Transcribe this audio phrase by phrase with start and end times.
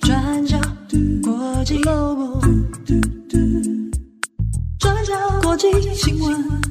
[0.00, 0.58] 转角
[1.22, 2.40] 国际 Global，
[4.78, 6.67] 转角国际新闻。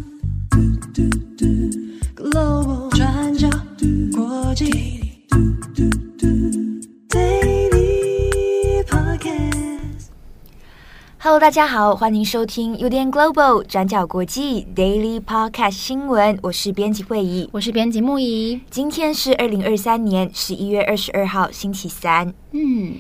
[11.38, 16.40] Hello，大家好，欢迎收听 UDN Global 转角国际 Daily Podcast 新闻。
[16.42, 18.60] 我是编辑会议，我是编辑木仪。
[18.72, 22.34] 今天是二零二三年十一月二十二号，星期三。
[22.54, 22.96] 嗯。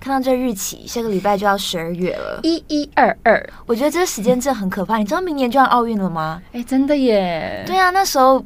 [0.00, 3.46] 看到这日期，下个礼拜就要十二月了，一一二二。
[3.66, 4.96] 我觉得这个时间真的很可怕。
[4.96, 6.40] 你知道明年就要奥运了吗？
[6.52, 7.64] 哎，真的耶！
[7.66, 8.42] 对啊，那时候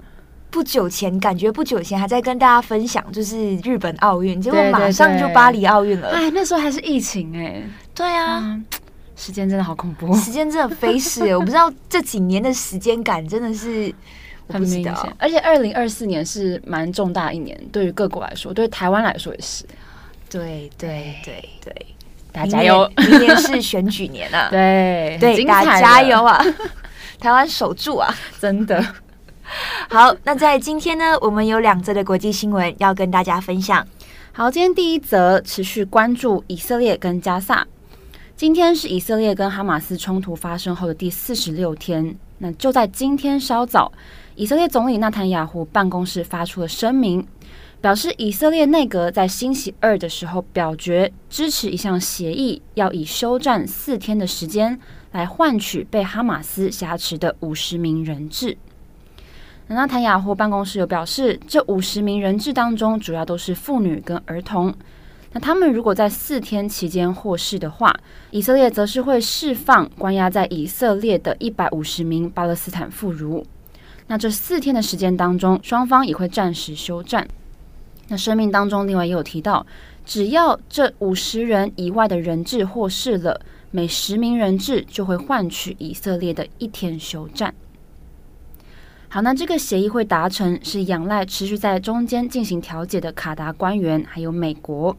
[0.51, 6.09] 不久前，感觉不久前还在跟大家分享，就是日本奥运，结果马上就巴黎奥运了。
[6.09, 7.63] 哎，那时候还是疫情哎。
[7.95, 8.65] 对啊，嗯，
[9.19, 11.35] 时间真的好恐怖，时间真的飞逝。
[11.37, 13.93] 我不知道这几年的时间感真的是
[14.49, 19.65] 很明显，而且二零二四年是蛮重大一年，对于各国来说，对台湾来说也是。
[20.31, 21.87] 对对对对，
[22.31, 22.89] 大家加油！
[22.97, 26.45] 明年是选举年啊， 对对，大家加油啊！
[27.19, 28.81] 台湾守住啊，真的
[29.89, 30.15] 好。
[30.23, 33.85] 那在今天呢，我们有两则的国际新闻要跟大家分享。
[34.33, 37.67] 好，今天第一则持续关注以色列跟加萨。
[38.39, 42.17] 今天是以色列跟哈马斯冲突发生后的第四十六天。
[42.39, 43.91] 那就在今天稍早，
[44.37, 47.27] 以色列总理纳坦雅胡办公室发出了声明。
[47.81, 54.79] 表示以色列内阁在星期二的时候表决支持一项协议，要以休战四天的时间
[55.11, 58.57] 来换取被哈马斯挟持的五十名人质。
[59.67, 64.73] 纳坦雅胡办公室有表示，这五十名人质当中主要都是妇女跟儿童。
[65.33, 67.95] 那他们如果在四天期间获释的话，
[68.31, 73.45] 以色列则是会释放关押在以色列的一百五十名巴勒斯坦妇孺。
[74.07, 77.29] 那这四天的时间当中，双方也会暂时休战。
[78.09, 79.67] 那声明当中，另外也有提到，
[80.07, 83.39] 只要这五十人以外的人质获释了，
[83.71, 87.55] 每十名人质就会换取以色列的一天休战。
[89.11, 94.97] 好，那这个协议会达成，是仰赖持续在中间进行调解的卡达官员，还有美国。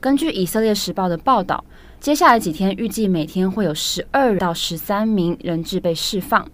[0.00, 1.62] 根据以色列时报的报道，
[2.00, 6.48] 接下来几天预计每天会有十二到十三名人质被释放。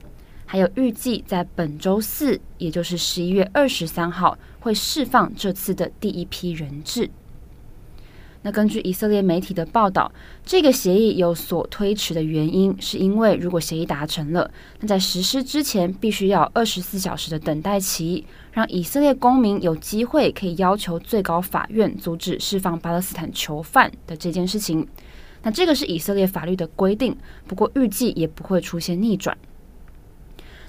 [0.45, 7.09] 还有预计在本周四，也就是十一月二十三号，会释放这次的第一批人质。
[8.47, 10.09] 那根据以色列媒体的报道，
[10.45, 14.49] 这个协议有所推迟的原因，是因为如果协议达成了，
[14.79, 24.87] 那在实施之前必须要二十四小时的等待期，让以色列公民有机会可以要求最高法院阻止释放巴勒斯坦囚犯的这件事情。
[25.43, 27.17] 那这个是以色列法律的规定，
[27.49, 29.37] 不过预计也不会出现逆转。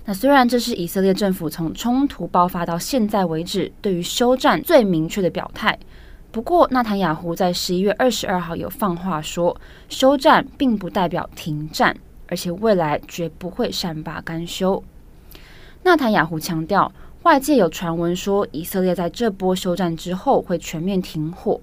[0.05, 5.77] 那虽然这是以色列政府从冲突爆发到现在为止对于休战最明确的表态，
[6.37, 9.59] 不过纳坦雅胡在十一月二十二号有放话说，
[9.89, 14.83] 休战并不代表停战，而且未来绝不会善罢甘休。
[15.81, 16.93] 纳坦雅胡强调，
[17.23, 21.59] 外界有传闻说以色列在这波休战之后会全面停火，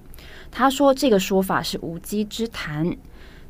[0.50, 2.96] 他说这个说法是无稽之谈。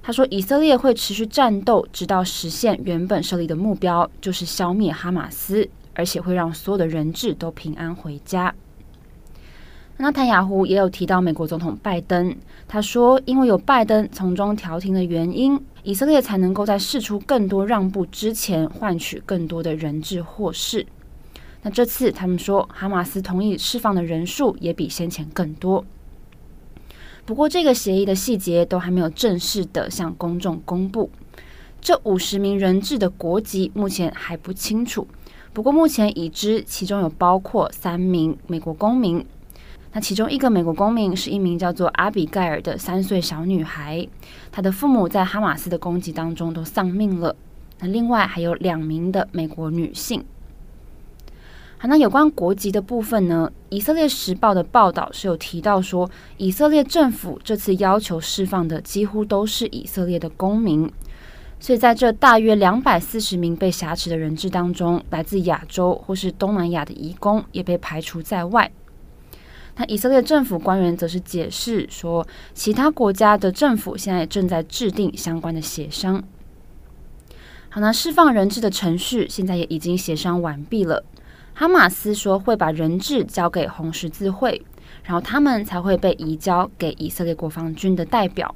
[0.03, 8.55] 他说：“以色列会持续战斗，直到实现原本设立的目标，就是消灭哈马斯，而且会让所有的人质都平安回家。”
[9.97, 12.35] 纳坦雅胡也有提到美国总统拜登，
[12.67, 20.85] 他说：“因为有拜登从中调停的原因，以色列才能够在释出更多让步之前，换取更多的人质获释。
[21.63, 25.85] 那这次他们说，哈马斯同意释放的人数也比先前更多。”
[27.25, 31.09] 不过，这个协议的细节都还没有正式的向公众公布。
[31.81, 35.07] 这五十名人质的国籍目前还不清楚。
[35.53, 39.25] 不过，目前已知其中有包括三名美国公民。
[39.95, 44.07] 那其中一个美国公民是一名叫做阿比盖尔的三岁小女孩，
[44.51, 47.37] 她的父母在哈马斯的攻击当中都丧命了。
[47.79, 50.25] 那另外还有两名的美国女性。
[51.79, 53.53] 好那有关国籍的部分呢？
[53.69, 60.91] 以色列时报的报道是有提到说，以色列政府这次要求释放的几乎都是以色列的公民，
[61.61, 68.69] 所以在这大约两百四十名被挟持的人质当中，来自亚洲或是东南亚的移工也被排除在外。
[69.77, 76.23] 那以色列政府官员则是解释说，其他国家的政府现在正在制定相关的协商。
[77.69, 81.05] 好，那释放人质的程序现在也已经协商完毕了。
[81.55, 84.63] 哈马斯说会把人质交给红十字会，
[85.03, 88.55] 然后他们才会被移交给以色列国防军的代表。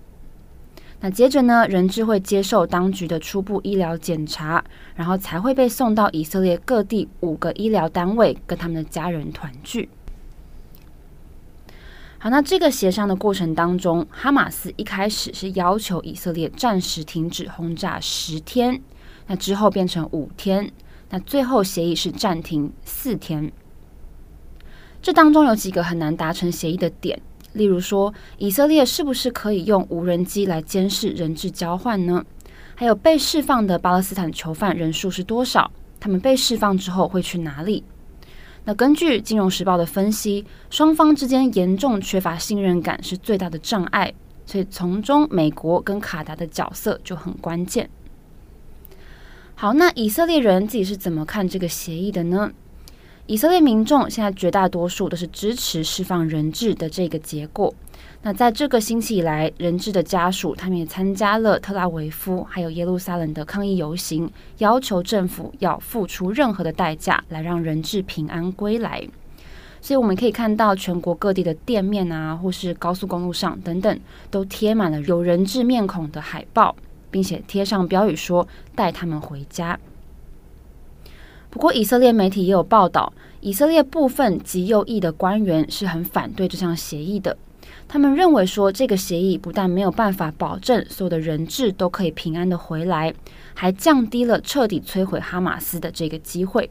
[1.00, 4.64] 那接着呢，人质会接受当局的初步医疗检查，
[4.96, 9.88] 然后才会被送到以色列各地五个医疗单位跟他们的家人团聚。
[12.20, 18.82] 好，那这个协商的过程当中，哈马斯一开始是要求以色列暂时停止轰炸十天，
[19.28, 20.68] 那之后变成五天，
[21.10, 23.52] 那最后协议是暂停四天。
[25.00, 27.22] 这当中有几个很难达成协议的点，
[27.52, 32.24] 例如说，以色列是不是可以用无人机来监视人质交换呢？
[32.74, 35.70] 还有被释放的巴勒斯坦囚犯人数是多少？
[36.00, 37.84] 他们被释放之后会去哪里？
[38.68, 44.12] 那根据《金融时报》的分析，双方之间严重缺乏信任感是最大的障碍，
[44.44, 47.88] 所以从中美国跟卡达的角色就很关键。
[49.54, 52.52] 好，那以色列人自己是怎么看这个协议的呢？
[53.24, 57.72] 以色列民众现在绝大多数都是支持释放人质的这个结果。
[58.20, 64.28] 那在这个星期以来，人质的家属他们也参加了特拉维夫还有耶路撒冷的抗议游行，
[64.58, 69.06] 要求政府要付出任何的代价来让人质平安归来。
[69.80, 76.74] 所以我们可以看到，全国各地的店面啊，或是高速公路上等等，都贴满了有人质面孔的海报，
[77.12, 79.78] 并且贴上标语说“带他们回家”。
[81.48, 87.38] 不过，以色列媒体也有报道，以色列部分极右翼的官员是很反对这项协议的。
[87.88, 93.14] 他们认为说，这个协议不但没有办法保证所有的人质都可以平安的回来，
[93.54, 96.70] 还降低了彻底摧毁哈马斯的这个机会。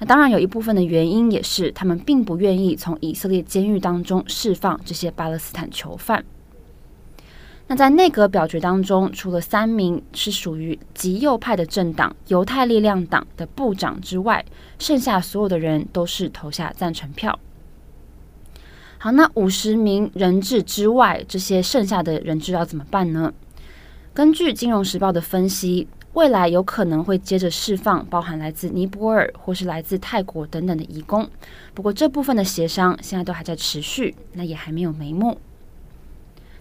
[0.00, 6.24] 那当然，有一部分的原因也是他们并不愿意从以色列监狱当中释放这些巴勒斯坦囚犯。
[7.68, 14.44] 那在内阁表决当中，除了三名是属于极右派的政党犹太力量党的部长之外，
[14.80, 17.38] 剩下所有的人都是投下赞成票。
[19.04, 23.30] 好，那五十名人质之外，这些剩下的人质要怎么办呢？
[24.14, 31.28] 根据《金融时报》的分析，未来有可能会接着释放包含来自尼泊尔或是来自泰国等等的移工。
[31.74, 35.36] 不过这部分的协商现在都还在持续，那也还没有眉目。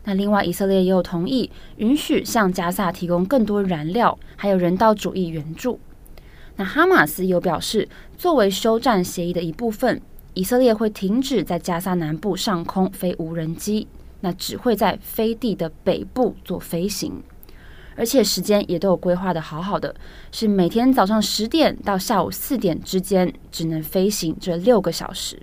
[0.04, 5.80] 那另外，以色列也有同意允许向加萨提供更多燃料，还有人道主义援助。
[6.58, 7.88] 那哈马斯有表示，
[8.18, 10.02] 作为休战协议的一部分，
[10.34, 13.88] 以色列会停止在加沙南部上空飞无人机，
[14.22, 17.22] 那只会在飞地的北部做飞行，
[17.96, 19.94] 而且时间也都有规划的好好的，
[20.32, 25.42] 是每天早上十点到下午四点之间，只能飞行这六个小时。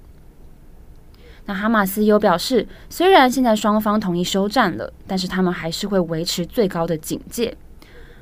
[1.46, 7.56] 那哈马斯又表示，虽然现在双方同意休战了，但是他们还是会维持最高的警戒。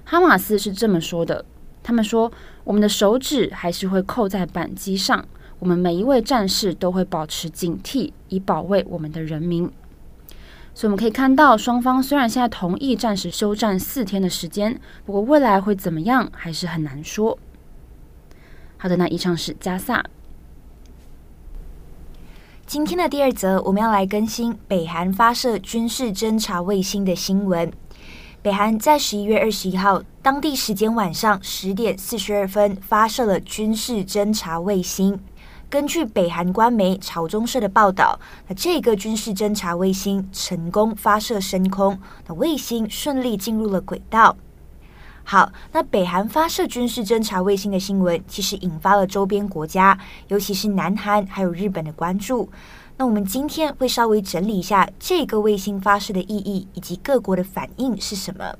[0.05, 1.45] 哈马斯是这么说的
[1.83, 2.33] ：“他们说，
[2.65, 5.23] 我们的手指还是会扣在扳机上，
[5.59, 9.71] 我们每一位战士都会保持警惕，以保卫我们的人民。”
[10.75, 17.37] 所以我们可以看到，双方虽然现在同意暂时休战四天的时间，不过未来会怎么样，还是很难说。
[18.77, 20.05] 好的，那以上是加萨。
[22.65, 27.73] 今天的第二则，我们要来更新北韩发射军事侦察卫星的新闻。
[28.41, 35.19] 北韩在十一月二十一号当地时间晚上十点四十二分发射了军事侦察卫星。
[35.71, 44.35] 根据北韩官媒朝中社的报道，那这个军事侦察卫星成功发射升空，那卫星顺利进入了轨道。
[45.25, 49.99] 好，那北韩发射军事侦察卫星的新闻，其实引发了周边国家，
[50.29, 52.49] 尤其是南韩还有日本的关注。
[52.97, 58.55] 那我们今天会稍微整理一下这个卫星发射的意义，以及各国的反应是什么。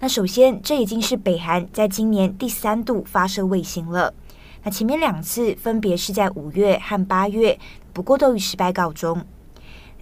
[0.00, 4.12] 那首先，这已经是北韩在今年第三度发射卫星了。
[4.62, 7.58] 那前面两次分别是在五月和八月，
[7.92, 9.24] 不过都以失败告终。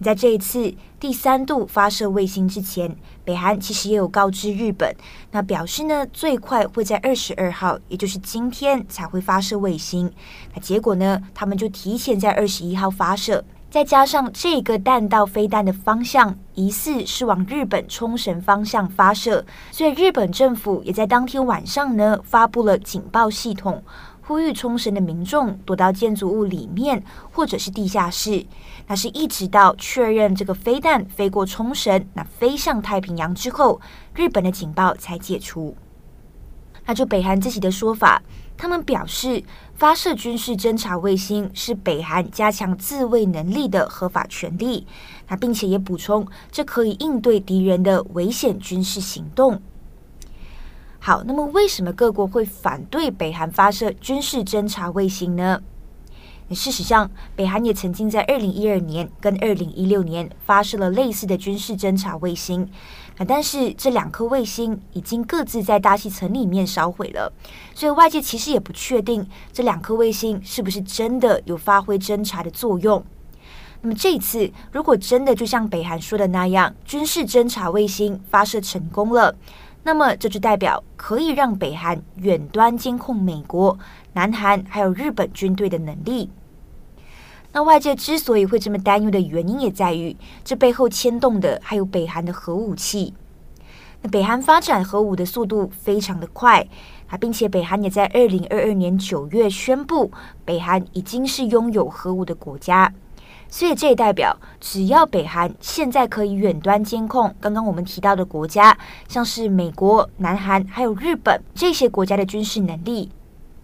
[0.01, 4.95] 在这一次第三度发射卫星之前，北韩其实也有告知日本，
[5.31, 10.09] 那表示呢，最快会在二十二号，也就是今天才会发射卫星。
[10.53, 23.83] 那结果呢，他们就提前在二十一号发射，再加上这个弹道飞弹的方向疑似是往日本冲绳方向发射，所以日本政府也在当天晚上呢发布了警报系统。
[24.29, 28.45] 呼吁冲绳的民众躲到建筑物里面，或者是地下室。
[28.85, 33.81] 那是一直到确认这个飞弹飞过冲绳，那飞向太平洋之后，
[34.13, 35.75] 日本的警报才解除。
[36.85, 38.21] 那就北韩自己的说法，
[38.55, 39.43] 他们表示
[39.73, 44.85] 发射军事侦察卫星是北韩加强自卫能力的合法权利。
[45.27, 49.59] 那并且也补充，这可以应对敌人的危险军事行动。
[50.99, 55.61] 好，那么为什么各国会反对北韩发射军事侦察卫星呢？
[56.51, 62.67] 事实上，北韩也曾经在二零一二年跟二零一六年发射了类似的军事侦察卫星，
[63.17, 67.31] 啊，但是这两颗卫星已经各自在大气层里面烧毁了，
[67.75, 73.03] 所以外界其实也不确定这两颗卫星是不是真的有发挥侦察的作用。
[73.81, 79.35] 那么这一次，如果真的就像北韩说的那样，军事侦察卫星发射成功了，
[79.83, 83.77] 那么这就代表可以让北韩远端监控美国、
[84.13, 86.29] 南韩还有日本军队的能力。
[87.51, 93.13] 那外界之所以会这么担忧的原因，也在于这背后牵动的还有北韩的核武器。
[94.01, 96.65] 那北韩发展核武的速度非常的快
[97.07, 100.11] 啊，并且北韩也在二零二二年九月宣布，
[100.45, 102.93] 北韩已经是拥有核武的国家。
[103.51, 108.77] 所以这也代表，只要北韩现在可以远端监控刚刚我们提到的国家，
[109.07, 113.09] 像是美国、南韩还有日本这些国家的军事能力。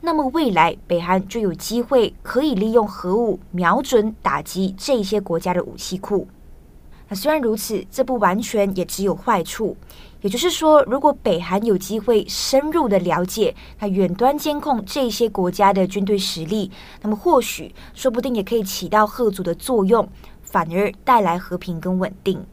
[0.01, 6.27] 那么未来，北韩就有机会可以利用核武瞄准打击这些国家的武器库。
[7.07, 9.77] 那虽然如此，这不完全也只有坏处。
[10.25, 16.71] 也就是说，如果北韩有机会深入的了解，那远端监控这些国家的军队实力，
[17.03, 20.09] 那么或许说不定也可以起到贺阻的作用，
[20.41, 22.43] 反而带来和平跟稳定。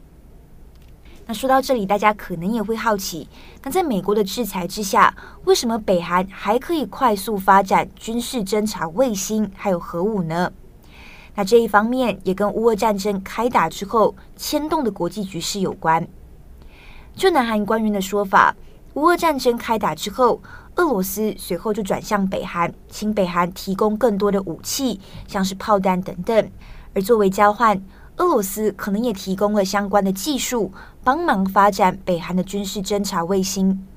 [1.25, 3.27] 那说到这里，大家可能也会好奇，
[3.63, 5.11] 那在美国的制裁之下，
[5.45, 10.53] 为什么北韩还可以快速发展军事侦察卫星还有核武呢？
[11.33, 16.07] 那这一方面也跟乌俄战争开打之后牵动的国际局势有关。
[17.15, 18.55] 就南韩官员的说法，
[18.95, 20.41] 乌俄战争开打之后，
[20.75, 26.51] 俄罗斯随后就转向北韩，请北韩提供更多的武器，像是炮弹等等，
[26.93, 27.81] 而作为交换。
[28.17, 30.71] 俄罗斯可能也提供了相关的技术，
[31.03, 33.87] 帮忙发展北韩的军事侦察卫星。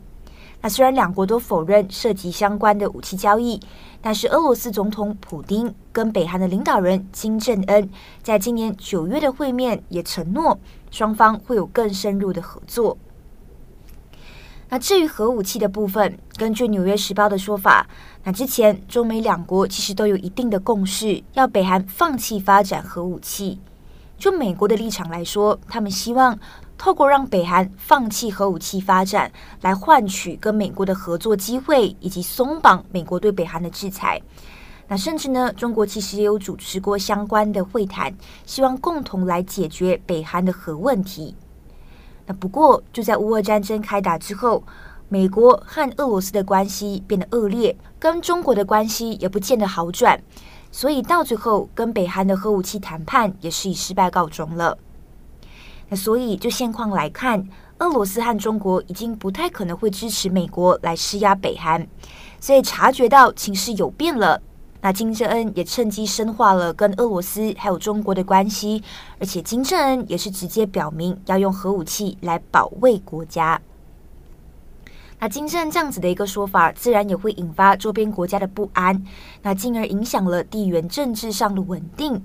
[0.63, 3.61] 那虽然两国都否认涉及相关的武器交易，
[4.01, 7.91] 但是俄罗斯总统普丁跟北韩的领导人金正恩
[8.23, 10.59] 在今年九月的会面也承诺，
[10.91, 12.97] 双方会有更深入的合作。
[14.69, 17.87] 那至于核武器的部分，根据《纽约时报》的说法，
[18.25, 23.61] 那之前中美两国其实都有一定的共识，要北韩放弃发展核武器。
[24.19, 26.37] 就美国的立场来说，他们希望
[26.77, 29.31] 透过让北韩放弃核武器发展，
[29.61, 34.21] 来换取跟美国的合作机会，以及松绑美国对北韩的制裁。
[34.89, 38.13] 那甚至呢，中国其实也有主持过相关的会谈，
[38.47, 41.35] 希望共同来解决北韩的核问题。
[42.27, 44.63] 那不过，就在乌俄战争开打之后，
[45.09, 50.21] 美国和俄罗斯的关系变得恶劣，跟中国的关系也不见得好转。
[50.73, 54.77] 所以到最后，跟北韩的核武器谈判也是以失败告终了。
[55.89, 61.87] 那所以就现况来看，俄罗斯和中国已经不太可能会支持美国来施压北韩。
[62.41, 64.43] 所以察觉到情势有变了，
[64.81, 68.83] 那金正恩也趁机深化了跟俄罗斯还有中国的关系，
[69.19, 73.61] 而且金正恩也是直接表明要用核武器来保卫国家。
[75.19, 79.03] 那金正恩这样子的一个说法，自然也会引发周边国家的不安，
[79.43, 82.23] 那进而影响了地缘政治上的稳定。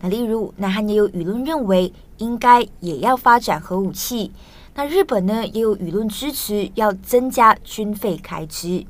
[0.00, 4.30] 那例如，南韩也有舆论认为应该也要发展核武器。
[4.74, 8.84] 那日本呢，也有舆论支持要增加军费开支。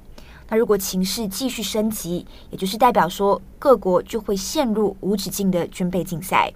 [0.49, 6.53] 那如果情势继续升级，也就是代表说各国就会陷入无止境的军备竞赛。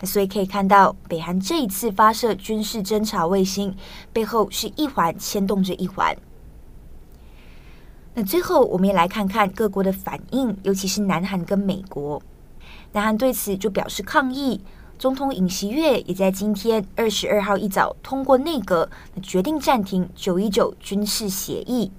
[0.00, 3.74] 那所以可以看到，北韩这一次发射军事侦察卫星，
[4.12, 6.16] 背后是一环牵动着一环。
[8.12, 12.20] 那最后，我们也来看看各国的反应，尤其是南韩跟美国。
[12.92, 14.60] 南韩对此就表示抗议，
[14.98, 18.90] 总统尹锡悦也在今天二十二号一早通过内阁，
[19.22, 21.90] 决定暂停九一九军事协议。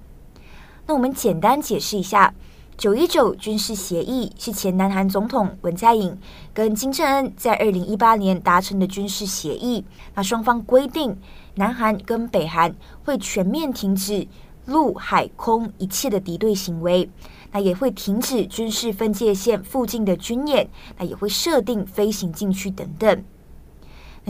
[0.88, 2.34] 那我们简单解释一下。
[2.78, 6.16] 九一九军事协议是前南韩总统文在寅
[6.54, 9.84] 跟金正恩在二零一八年达成的军事协议。
[10.14, 11.14] 那双方规定，
[11.56, 14.26] 南韩跟北韩会全面停止
[14.66, 17.10] 陆海空一切的敌对行为，
[17.50, 23.24] 那也会停止军事分界线附近的军演，那也会设定飞行禁区等等。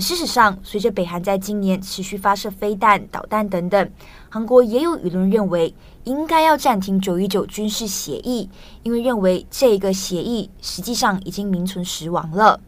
[0.01, 3.91] 事实上，随着北韩在今年持续发射飞弹、导弹等等，
[4.29, 5.75] 韩国也有舆论认为
[6.05, 8.49] 应该要暂停九一九军事协议，
[8.83, 12.61] 因为认为这个协议实际上已经名存实亡了。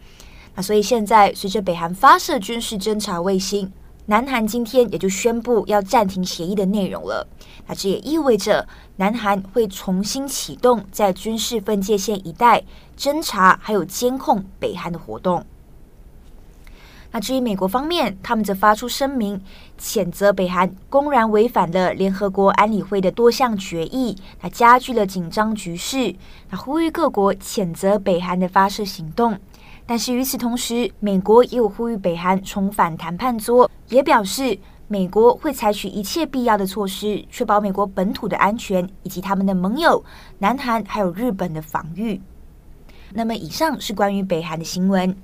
[0.55, 3.71] 那所以现在随着北韩发射军事侦察卫星，
[4.07, 7.27] 南韩今天也就宣布要暂停协议的内容了。
[7.67, 12.65] 那这也意味着南韩会重新启动在军事分界线一带
[12.99, 15.45] 侦察还有监控北韩的活动。
[17.13, 19.41] 那至于美国方面，他们则发出声明，
[19.79, 26.15] 谴责北韩公然违反了联合国安理会的多项决议，那加剧了紧张局势，
[26.51, 29.37] 那呼吁各国谴责北韩的发射行动。
[29.87, 40.05] 但是与此同时，美国也有呼吁北韩重返谈判桌，也表示美国会采取一切必要的措施，确保美国本土的安全以及他们的盟友
[40.39, 42.21] 南韩还有日本的防御。
[43.13, 45.17] 那么，以上是关于北韩的新闻。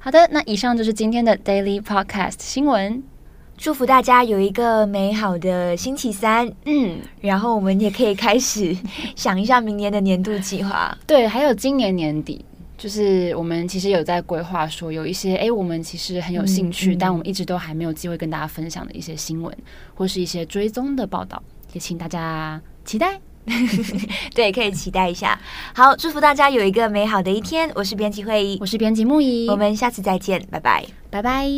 [0.00, 3.02] 好的，那以上就是今天的 Daily Podcast 新闻。
[3.56, 6.50] 祝福大家有一个美好的星期三。
[6.66, 8.74] 嗯，然后我们也可以开始
[9.16, 10.96] 想一下明年的年度计划。
[11.04, 12.44] 对，还有今年年底，
[12.78, 19.52] 就是我们其实有在规划说有一些，哎，我们其实很有兴趣，但我们一直都还没有机会跟大家分享的一些新闻，
[19.94, 23.20] 或是一些追踪的报道，也请大家期待。
[24.34, 25.38] 对，可以期待一下。
[25.74, 27.70] 好，祝福大家有一个美好的一天。
[27.74, 31.48] 我是编辑会议，我是编辑木仪，我们下次再见，拜拜，拜拜。